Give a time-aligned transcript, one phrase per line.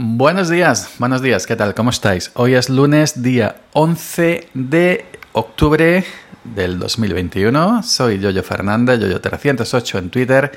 [0.00, 1.74] Buenos días, buenos días, ¿qué tal?
[1.74, 2.30] ¿Cómo estáis?
[2.34, 6.04] Hoy es lunes, día 11 de octubre
[6.44, 7.82] del 2021.
[7.82, 10.52] Soy Yoyo Fernández, Yoyo308 en Twitter.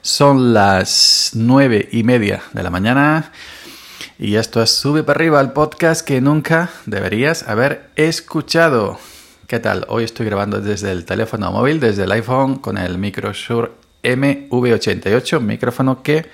[0.00, 3.30] Son las nueve y media de la mañana
[4.18, 8.98] y esto es Sube para arriba el podcast que nunca deberías haber escuchado.
[9.46, 9.84] ¿Qué tal?
[9.90, 13.70] Hoy estoy grabando desde el teléfono móvil, desde el iPhone con el Microsure
[14.02, 16.24] MV88, micrófono que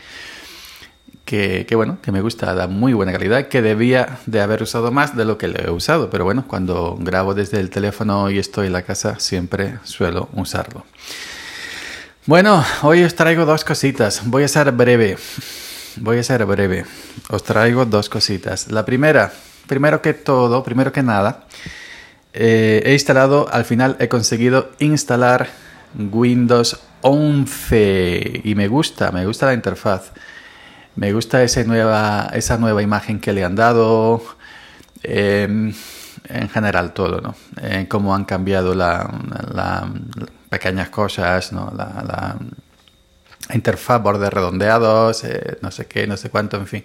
[1.25, 5.17] que, bueno, que me gusta, da muy buena calidad, que debía de haber usado más
[5.17, 8.67] de lo que le he usado, pero bueno, cuando grabo desde el teléfono y estoy
[8.67, 10.85] en la casa siempre suelo usarlo.
[12.27, 15.17] Bueno, hoy os traigo dos cositas, voy a ser breve,
[15.97, 16.85] voy a ser breve,
[17.31, 18.71] os traigo dos cositas.
[18.71, 19.33] La primera,
[19.67, 21.47] primero que todo, primero que nada,
[22.35, 25.49] eh, he instalado, al final he conseguido instalar
[25.97, 30.13] Windows 11 y me gusta, me gusta la interfaz.
[30.97, 34.23] Me gusta esa nueva, esa nueva imagen que le han dado.
[35.03, 35.75] Em,
[36.29, 37.35] en general todo, ¿no?
[37.61, 39.07] Eh, cómo han cambiado las
[39.53, 39.89] la,
[40.49, 41.73] pequeñas cosas, ¿no?
[41.77, 42.37] La, la
[43.55, 46.85] interfaz, bordes redondeados, eh, no sé qué, no sé cuánto, en fin.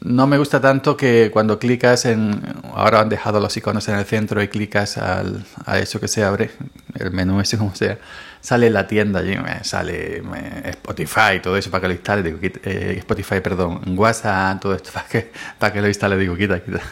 [0.00, 2.40] No me gusta tanto que cuando clicas en...
[2.74, 6.24] Ahora han dejado los iconos en el centro y clicas al, a eso que se
[6.24, 6.50] abre,
[6.94, 7.98] el menú ese como sea
[8.44, 10.22] sale la tienda allí, sale
[10.66, 15.08] Spotify, todo eso para que lo instale, digo, eh, Spotify, perdón, WhatsApp, todo esto para
[15.08, 16.82] que, para que lo instale, digo, quita, quita.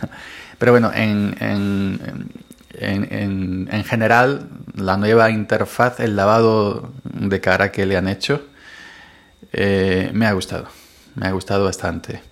[0.56, 2.30] Pero bueno, en, en,
[2.73, 8.47] en, en general, la nueva interfaz, el lavado de cara que le han hecho,
[9.53, 10.69] eh, me ha gustado,
[11.17, 12.23] me ha gustado bastante.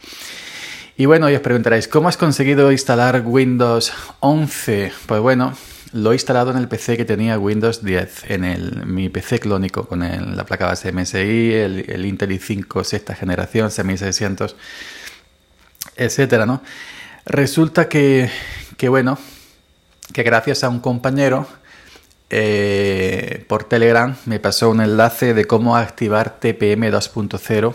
[0.97, 4.93] Y bueno, y os preguntaréis, ¿cómo has conseguido instalar Windows 11?
[5.05, 5.53] Pues bueno,
[5.93, 9.87] lo he instalado en el PC que tenía Windows 10, en el, mi PC clónico,
[9.87, 14.57] con la placa base MSI, el, Intel i5 sexta generación, 6600,
[15.97, 16.63] etcétera, ¿no?
[17.27, 18.31] Resulta que,
[18.77, 19.19] que, bueno,
[20.13, 21.47] que gracias a un compañero
[22.31, 27.75] eh, por Telegram me pasó un enlace de cómo activar TPM 2.0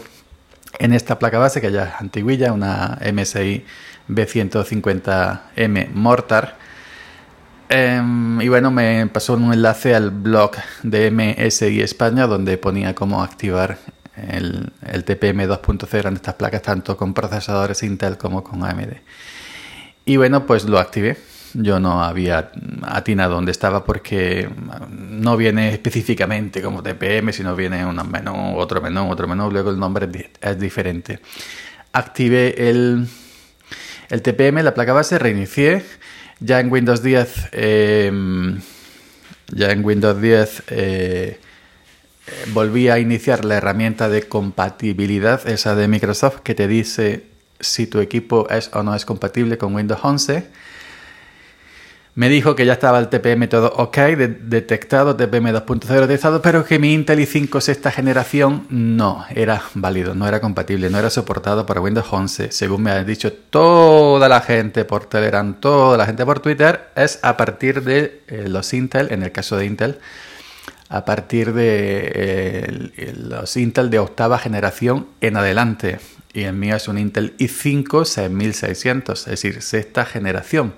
[0.79, 3.65] en esta placa base que ya es antiguilla, una MSI
[4.07, 6.64] B150M Mortar
[7.69, 10.51] Em, y bueno, me pasó un enlace al blog
[10.83, 13.79] de MSI España donde ponía cómo activar
[14.15, 14.71] el,
[15.03, 18.93] TPM 2.0 en estas placas, tanto con procesadores Intel como con AMD.
[20.05, 21.17] Y bueno, pues lo activé.
[21.53, 22.51] Yo no había
[22.83, 24.49] atinado dónde estaba porque
[24.89, 29.79] no viene específicamente como TPM, sino viene un menú, otro menú, otro menú, luego el
[29.79, 30.07] nombre
[30.41, 31.19] es diferente.
[31.93, 33.07] Activé el,
[34.09, 35.83] el TPM, la placa base, reinicié
[36.45, 38.59] ya en Windows 10, em,
[39.51, 41.39] ya en Windows 10 eh,
[42.53, 47.23] volví a iniciar la herramienta de compatibilidad, esa de Microsoft, que te dice
[47.59, 50.47] si tu equipo es o no es compatible con Windows 11
[52.15, 56.79] me dijo que ya estaba el TPM todo ok, detectado, TPM 2.0 detectado, pero que
[56.79, 61.81] mi Intel i5 sexta generación no era válido, no era compatible, no era soportado para
[61.81, 62.53] Windows 11.
[62.53, 67.19] Según me ha dicho toda la gente por Telegram, toda la gente por Twitter, es
[67.21, 69.99] a partir de eh, los Intel, en el caso de Intel,
[70.87, 75.99] a partir de los Intel de octava generación en adelante.
[76.31, 80.73] Y el mío es un Intel i5 6600, es decir, sexta generación.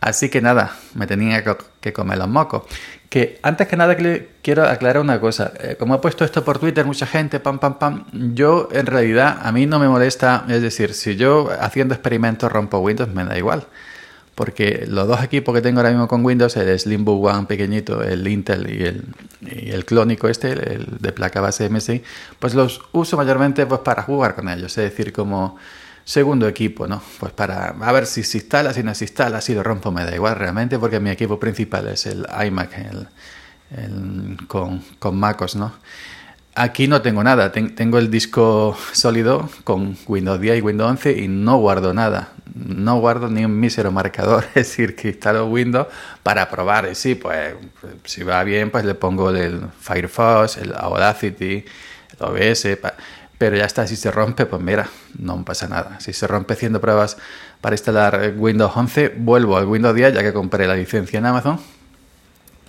[0.00, 1.44] Así que nada, me tenía
[1.80, 2.62] que comer los mocos.
[3.10, 3.96] Que antes que nada
[4.40, 5.52] quiero aclarar una cosa.
[5.60, 8.04] Eh, como he puesto esto por Twitter, mucha gente, pam, pam, pam.
[8.34, 12.78] Yo en realidad a mí no me molesta, es decir, si yo haciendo experimentos rompo
[12.78, 13.66] Windows, me da igual.
[14.36, 18.26] Porque los dos equipos que tengo ahora mismo con Windows, el Slimbook One pequeñito, el
[18.26, 19.04] Intel y el,
[19.50, 22.02] el clónico este, el de placa base MSI,
[22.38, 24.78] pues los uso mayormente pues para jugar con ellos.
[24.78, 25.58] Es decir, como
[26.10, 27.00] segundo equipo, ¿no?
[27.20, 30.04] Pues para a ver si se instala, si no se instala, si lo rompo me
[30.04, 32.76] da igual realmente porque mi equipo principal es el iMac
[33.70, 35.72] el, con, con MacOS, ¿no?
[36.56, 41.28] Aquí no tengo nada, tengo el disco sólido con Windows 10 y Windows 11 y
[41.28, 45.86] no guardo nada, no guardo ni un mísero marcador, es decir, que instalo Windows
[46.24, 47.54] para probar y sí, pues
[48.02, 51.64] si va bien pues le pongo el Firefox, el Audacity,
[52.18, 52.66] el OBS,
[53.40, 55.98] pero ya está, si se rompe, pues mira, no pasa nada.
[55.98, 57.16] Si se rompe haciendo pruebas
[57.62, 61.58] para instalar Windows 11, vuelvo al Windows 10 ya que compré la licencia en Amazon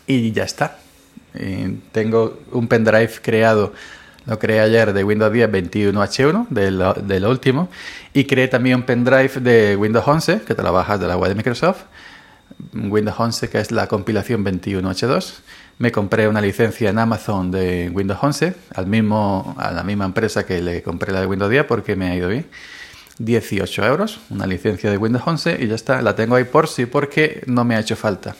[0.07, 0.77] y ya está.
[1.91, 3.73] tengo un pendrive creado,
[4.25, 7.67] lo creé ayer de Windows 10 21H1, de lo, último,
[8.13, 11.27] y creé también un pendrive de Windows 11, que te lo bajas de la web
[11.27, 11.81] de Microsoft,
[12.73, 15.41] Windows 11 que es la compilación 21H2
[15.81, 20.45] me compré una licencia en Amazon de Windows 11 al mismo, a la misma empresa
[20.45, 22.45] que le compré la de Windows 10 porque me ha ido bien.
[23.17, 26.85] 18 euros, una licencia de Windows 11 y ya está, la tengo ahí por sí
[26.85, 28.35] porque no me ha hecho falta.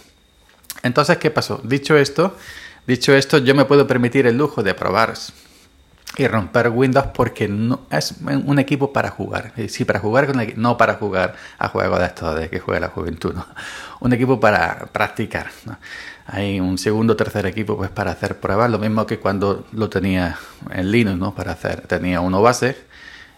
[0.84, 1.60] Entonces, ¿qué pasó?
[1.64, 2.38] Dicho esto,
[2.86, 5.16] dicho esto, yo me puedo permitir el lujo de probar
[6.18, 9.54] y romper Windows porque no es un equipo para jugar.
[9.70, 12.88] Sí, para jugar con no para jugar a juegos de estos de que juega la
[12.90, 13.46] juventud, ¿no?
[14.02, 15.52] Un equipo para practicar.
[16.26, 19.90] Hay un segundo o tercer equipo pues para hacer pruebas, lo mismo que cuando lo
[19.90, 20.38] tenía
[20.72, 21.36] en Linux, ¿no?
[21.36, 22.78] Para hacer, tenía uno base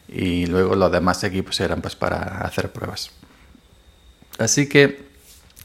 [0.08, 3.12] y luego los demás equipos eran pues para hacer pruebas.
[4.38, 5.06] Así que,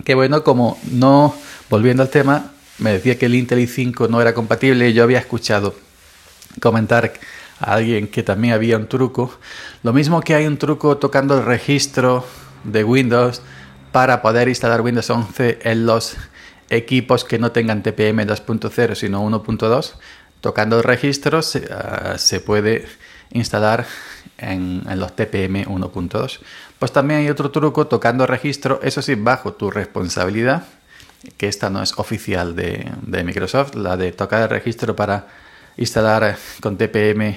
[0.05, 1.35] que bueno, como no,
[1.71, 5.75] volviendo al tema, me decía que el Intel i5 no era compatible yo había escuchado
[6.61, 7.13] comentar
[7.61, 9.39] a alguien que también había un truco.
[9.83, 12.25] Lo mismo que hay un truco tocando el registro
[12.65, 13.43] de Windows
[13.93, 16.17] para poder instalar Windows 11 en los
[16.71, 19.95] equipos que no tengan TPM 2.0 sino 1.2.
[20.41, 22.87] Tocando el registro se, ah, puede
[23.31, 23.87] instalar
[24.37, 26.41] en, los TPM 1.2.
[26.79, 30.65] Pues también hay otro truco tocando registro, eso sí, bajo tu responsabilidad,
[31.37, 35.27] que esta no es oficial de, de Microsoft, la de tocar el registro para
[35.79, 37.37] instalar con TPM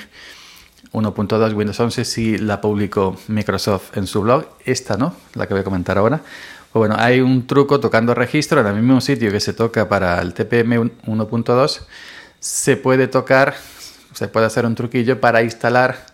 [0.92, 4.46] 1.2 Windows 11 si la publicó Microsoft en su blog.
[4.66, 6.18] Esta no, la que voy a comentar ahora.
[6.18, 10.22] Pues bueno, hay un truco tocando registro en el mismo sitio que se toca para
[10.22, 11.82] el TPM 1.2.
[12.40, 13.56] Se puede tocar,
[14.14, 16.06] se puede hacer un truquillo para instalar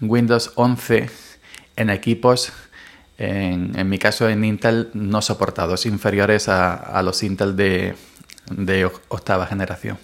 [0.00, 1.08] Windows 11
[1.76, 2.52] en equipos,
[3.18, 7.94] en, mi caso en Intel no soportados, inferiores a, los Intel de
[9.08, 9.98] octava generación.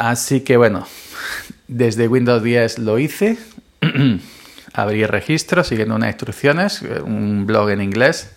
[0.00, 0.86] Así que bueno,
[1.68, 3.36] desde Windows 10 lo hice.
[4.72, 8.34] Abrí registro siguiendo unas instrucciones, un blog en inglés.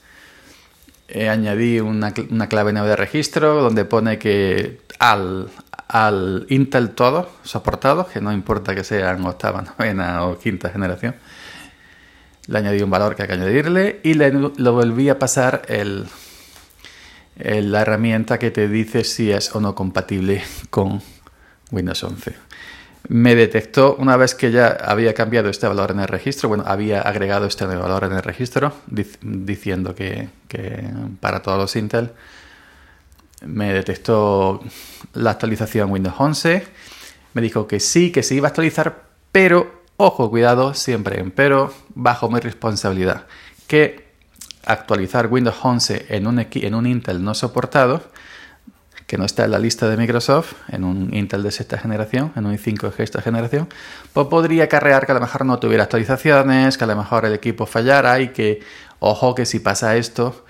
[1.07, 5.47] Eh, añadí una, clave nueva de registro donde pone que al,
[5.87, 11.15] al Intel todo soportado, que no importa que sea en octava, novena o quinta generación.
[12.47, 16.07] Le añadí un valor que hay que añadirle y le, lo volví a pasar el,
[17.37, 21.01] la herramienta que te dice si es o no compatible con
[21.73, 22.35] Windows 11.
[23.09, 27.01] Me detectó una vez que ya había cambiado este valor en el registro, bueno, había
[27.01, 28.73] agregado este valor en el registro
[29.21, 30.29] diciendo que,
[31.19, 32.11] para todos los Intel
[33.45, 34.61] me detectó
[35.15, 36.65] la actualización Windows 11,
[37.33, 39.03] me dijo que sí, que se iba a actualizar,
[39.33, 43.25] pero, ojo, cuidado, siempre en pero, bajo mi responsabilidad,
[43.67, 44.13] que
[44.65, 48.01] actualizar Windows 11 en un, en un Intel no soportado
[49.13, 52.47] que no está en la lista de Microsoft, en un Intel de sexta generación, en
[52.47, 53.69] un i5 de sexta generación,
[54.11, 57.33] pues podría acarrear que a lo mejor no tuviera actualizaciones, que a lo mejor el
[57.33, 58.61] equipo fallara y que,
[58.97, 60.43] ojo, que si pasa esto,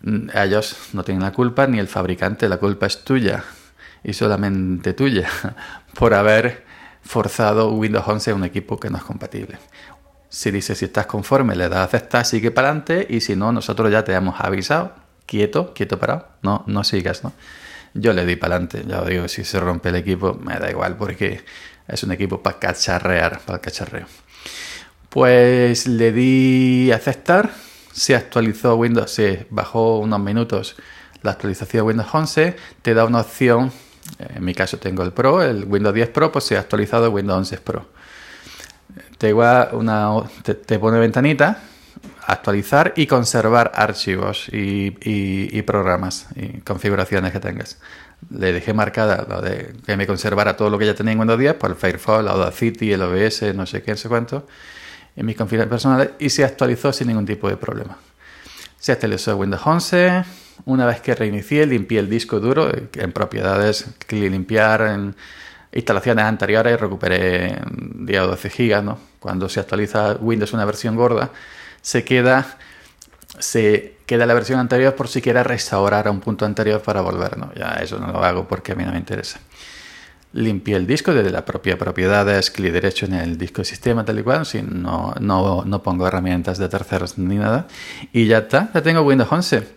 [0.00, 3.44] mm, ellos no tienen la culpa, ni el fabricante, la culpa es tuya
[4.02, 5.28] y solamente tuya
[5.94, 6.64] por haber
[7.04, 9.58] forzado Windows 11 a un equipo que no es compatible.
[10.28, 13.52] Si dices si estás conforme, le das a aceptar, sigue para adelante y si no,
[13.52, 14.92] nosotros ya te hemos avisado,
[15.24, 17.32] quieto, quieto parado, no, no sigas, ¿no?
[17.94, 18.84] Yo le di para adelante.
[18.86, 21.42] Ya digo, si se rompe el equipo, me da igual porque
[21.88, 24.06] es un equipo para cacharrear, para cacharreo.
[25.08, 27.50] Pues le di aceptar,
[27.92, 30.76] se actualizó Windows, se bajó unos minutos
[31.22, 33.70] la actualización de Windows 11, te da una opción,
[34.18, 37.38] en mi caso tengo el Pro, el Windows 10 Pro, pues se ha actualizado Windows
[37.38, 37.86] 11 Pro.
[39.18, 40.10] Te, una,
[40.42, 41.62] te pone ventanita
[42.26, 47.78] actualizar y conservar archivos y, programas y configuraciones que tengas.
[48.30, 51.38] Le dejé marcada lo de que me conservara todo lo que ya tenía en Windows
[51.38, 54.46] 10, por el Firefox, la Audacity, el OBS, no sé qué, no sé cuánto,
[55.16, 57.98] en mis configuraciones personales y se actualizó sin ningún tipo de problema.
[58.78, 60.24] Se actualizó Windows 11.
[60.64, 65.16] Una vez que reinicié, limpié el disco duro en propiedades, limpiar en
[65.72, 68.98] instalaciones anteriores, recuperé 10 o 12 gigas, ¿no?
[69.18, 71.30] Cuando se actualiza Windows una versión gorda,
[71.82, 72.56] se queda,
[73.38, 77.36] se queda la versión anterior por si quiere restaurar a un punto anterior para volver.
[77.36, 79.40] No, ya eso no lo hago porque a mí no me interesa.
[80.34, 84.20] Limpié el disco desde la propia propiedad de clic derecho en el disco sistema, tal
[84.20, 87.66] y cual, si no, no, no pongo herramientas de terceros ni nada.
[88.12, 89.68] Y ya está, ya tengo Windows 11.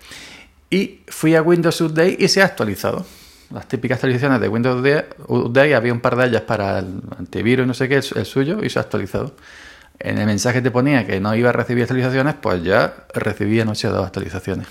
[0.69, 3.05] Y fui a Windows Update y se ha actualizado.
[3.51, 4.79] Las típicas actualizaciones de Windows
[5.27, 8.69] Update, había un par de ellas para el antivirus, no sé qué, el suyo, y
[8.69, 9.35] se ha actualizado
[10.00, 13.88] en el mensaje te ponía que no iba a recibir actualizaciones, pues ya recibí anoche
[13.88, 14.68] dos actualizaciones.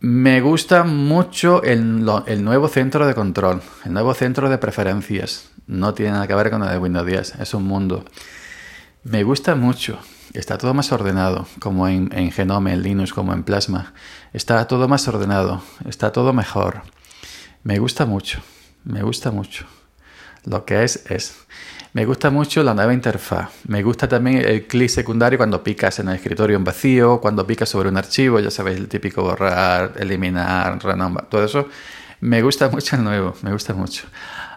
[0.00, 5.50] Me gusta mucho el, nuevo centro de control, el nuevo centro de preferencias.
[5.66, 8.04] No tiene nada que ver con el de Windows 10, es un mundo.
[9.04, 9.98] Me gusta mucho.
[10.32, 13.92] Está todo más ordenado, como en, en Genome, en Linux, como en Plasma.
[14.32, 16.82] Está todo más ordenado, está todo mejor.
[17.62, 18.40] Me gusta mucho,
[18.84, 19.66] me gusta mucho.
[20.44, 21.36] Lo que es, es.
[21.92, 23.50] Me gusta mucho la nueva interfaz.
[23.66, 27.68] Me gusta también el clic secundario cuando picas en el escritorio en vacío, cuando picas
[27.68, 31.66] sobre un archivo, ya sabéis, el típico borrar, eliminar, renombrar, todo eso.
[32.20, 34.04] Me gusta mucho el nuevo, me gusta mucho.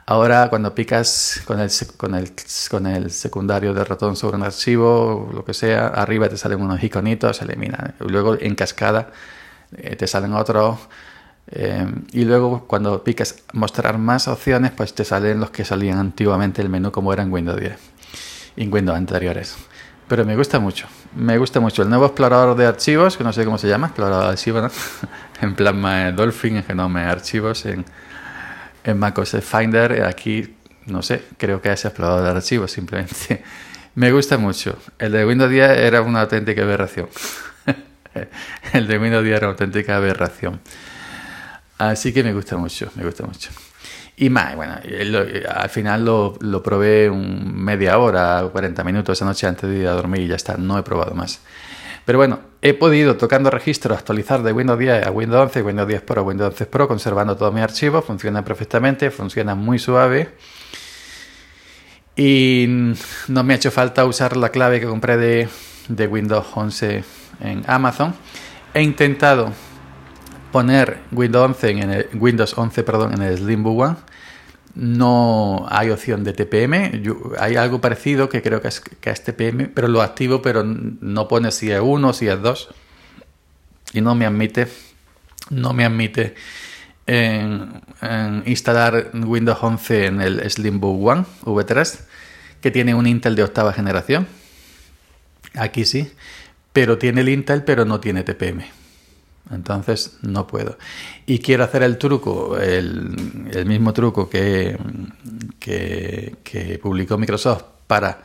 [0.05, 2.33] Ahora cuando picas con el, con el,
[2.69, 6.83] con el secundario del ratón sobre un archivo, lo que sea, arriba te salen unos
[6.83, 7.95] iconitos, eliminan.
[7.99, 9.09] Luego en cascada
[9.75, 10.77] eh, te salen otros
[11.47, 16.61] eh, y luego cuando picas mostrar más opciones, pues te salen los que salían antiguamente
[16.61, 17.77] el menú como era en Windows 10
[18.55, 19.55] y en Windows anteriores.
[20.07, 21.81] Pero me gusta mucho, me gusta mucho.
[21.81, 25.07] El nuevo explorador de archivos, que no sé cómo se llama, explorador de archivos, ¿no?
[25.41, 27.85] en Plasma Dolphin, en Genome Archivos, en,
[28.83, 33.43] en MacOS Finder, aquí, no sé, creo que es explorador de archivos simplemente.
[33.95, 34.77] me gusta mucho.
[34.99, 37.07] El de Windows 10 era una auténtica aberración.
[38.73, 40.59] el de Windows 10 era una auténtica aberración.
[41.77, 43.49] Así que me gusta mucho, me gusta mucho.
[44.15, 44.75] Y más, bueno,
[45.49, 49.87] al final lo, lo probé un media hora, 40 minutos esa noche antes de ir
[49.87, 51.39] a dormir y ya está, no he probado más.
[52.05, 56.01] Pero bueno, he podido, tocando registro, actualizar de Windows 10 a Windows 11, Windows 10
[56.01, 60.35] Pro a Windows 11 Pro, conservando todos mis archivos, funciona perfectamente, funciona muy suave.
[62.15, 62.65] Y
[63.29, 65.49] no me ha hecho falta usar la clave que compré de,
[65.87, 67.03] de Windows 11
[67.39, 68.13] en Amazon.
[68.73, 69.51] He intentado
[70.53, 73.95] poner Windows 11 en el, Windows 11 perdón, en el Slimbook One,
[74.75, 77.03] no hay opción de TPM.
[77.39, 81.27] hay algo parecido que creo que es, que es TPM, pero lo activo, pero no
[81.27, 82.69] pone si es 1 si es 2.
[83.93, 84.67] Y no me admite,
[85.49, 86.35] no me admite
[87.07, 87.81] en,
[88.45, 91.99] instalar Windows 11 en el Slimbook One V3,
[92.61, 94.27] que tiene un Intel de octava generación.
[95.55, 96.11] Aquí sí,
[96.73, 98.82] pero tiene el Intel, pero no tiene TPM.
[99.51, 100.77] Entonces no puedo.
[101.25, 104.77] Y quiero hacer el truco, el, mismo truco que,
[105.59, 108.23] que, publicó Microsoft para,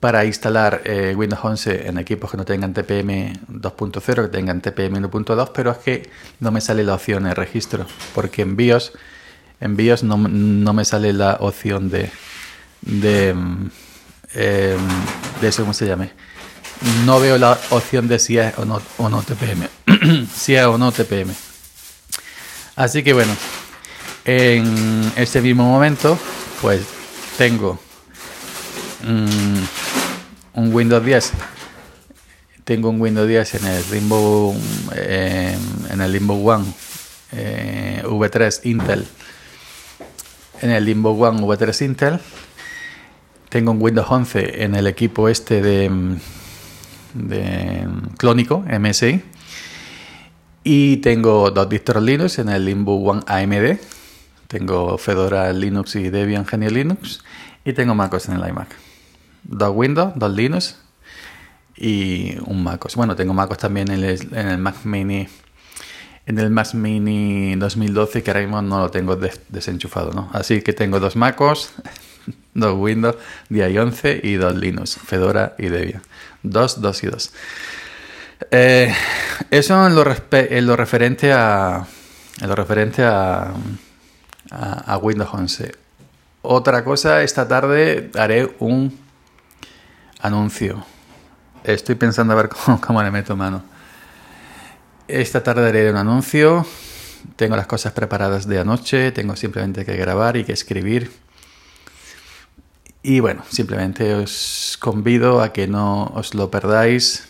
[0.00, 5.00] para instalar eh, Windows 11 en equipos que no tengan TPM 2.0, que tengan TPM
[5.00, 8.92] 1.2, pero es que no me sale la opción de registro, porque en BIOS,
[9.60, 12.10] en BIOS no, me sale la opción de,
[12.82, 13.68] de, em,
[15.40, 16.10] de eso, ¿cómo se llame?
[17.04, 19.68] No veo la opción de si es o no, o no TPM.
[20.34, 21.32] si es o no TPM.
[22.76, 23.34] Así que bueno,
[24.24, 26.18] en este mismo momento,
[26.60, 26.82] pues
[27.38, 27.78] tengo
[29.04, 29.62] mm,
[30.54, 31.32] un Windows 10.
[32.64, 34.56] Tengo un Windows 10 en el Limbo,
[34.94, 36.64] en el Limbo One
[37.32, 39.06] eh, V3 Intel.
[40.60, 42.20] En el Limbo One V3 Intel.
[43.48, 46.18] Tengo un Windows 11 en el equipo este de
[47.16, 49.22] de clónico MSI.
[50.64, 53.78] Y tengo dos distros Linux en el Limbo One AMD.
[54.48, 57.22] Tengo Fedora Linux y Debian Genie Linux.
[57.64, 58.68] Y tengo MacOS en el iMac.
[59.44, 60.76] Dos Windows, dos Linux
[61.76, 62.96] y un MacOS.
[62.96, 65.28] Bueno, tengo MacOS también en el, en Mac Mini.
[66.26, 69.16] En el Mac Mini 2012 que ahora mismo no lo tengo
[69.48, 70.28] desenchufado, ¿no?
[70.32, 71.70] Así que tengo dos MacOS,
[72.54, 73.16] dos Windows,
[73.48, 76.02] día 11 y dos Linux, Fedora y Debian.
[76.42, 77.32] Dos, dos y dos.
[78.50, 78.94] Eh,
[79.50, 81.86] eso en lo, en lo, referente a
[82.40, 83.52] en lo referente a,
[84.50, 85.72] a, Windows 11.
[86.42, 88.98] Otra cosa, esta tarde haré un
[90.20, 90.84] anuncio.
[91.64, 93.64] Estoy pensando a ver cómo le meto mano.
[95.08, 96.66] Esta tarde haré un anuncio.
[97.36, 99.12] Tengo las cosas preparadas de anoche.
[99.12, 101.10] Tengo simplemente que grabar y que escribir
[103.06, 107.28] y bueno, simplemente os convido a que no os lo perdáis.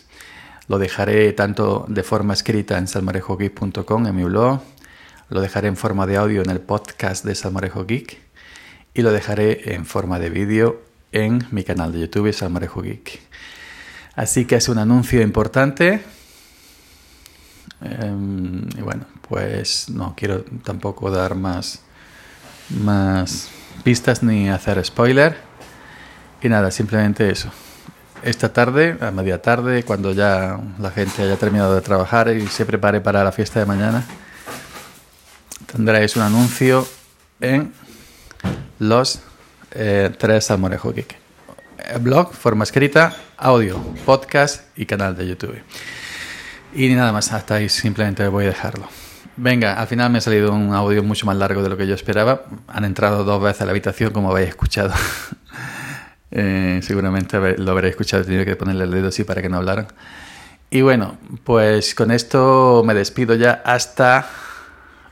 [0.67, 4.59] Lo dejaré tanto de forma escrita en salmorejogeek.com en mi blog,
[5.29, 8.17] lo dejaré en forma de audio en el podcast de Salmorejo Geek
[8.95, 10.81] y lo dejaré en forma de vídeo
[11.11, 13.19] en mi canal de YouTube Salmorejo Geek.
[14.15, 16.01] Así que es un anuncio importante.
[17.81, 21.83] Em, y bueno, pues no quiero tampoco dar más,
[22.83, 23.49] más
[23.83, 25.46] pistas ni hacer spoiler.
[26.41, 27.49] Y nada, simplemente eso.
[28.23, 32.65] Esta tarde, a media tarde, cuando ya la gente haya terminado de trabajar y se
[32.65, 34.03] prepare para la fiesta de mañana,
[35.71, 36.87] tendréis un anuncio
[37.39, 37.73] en
[38.79, 39.21] los
[39.71, 41.15] eh, tres Salmorejo Geek.
[42.01, 45.61] Blog, forma escrita, audio, podcast y canal de YouTube.
[46.73, 48.87] Y nada más, hasta ahí simplemente voy a dejarlo.
[49.37, 51.93] Venga, al final me ha salido un audio mucho más largo de lo que yo
[51.93, 52.43] esperaba.
[52.67, 54.93] Han entrado dos veces a la habitación, como habéis escuchado.
[56.31, 59.87] Eh, seguramente lo habré escuchado, he que ponerle el dedo así para que no hablaran.
[60.69, 64.27] Y bueno, pues con esto me despido ya hasta,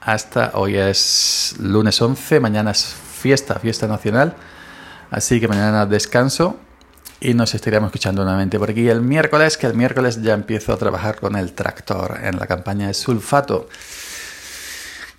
[0.01, 4.35] hasta hoy es lunes 11, mañana es fiesta, fiesta nacional.
[5.11, 6.59] Así que mañana descanso
[7.21, 10.77] y nos estaremos escuchando nuevamente por aquí el miércoles, que el miércoles ya empiezo a
[10.77, 13.69] trabajar con el tractor en la campaña de sulfato,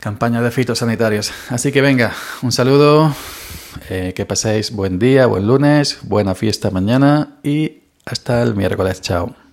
[0.00, 1.32] campaña de fitosanitarios.
[1.48, 2.12] Así que venga,
[2.42, 3.14] un saludo.
[3.90, 9.00] Eh, que paséis buen día, buen lunes, buena fiesta mañana y hasta el miércoles.
[9.00, 9.45] Chao.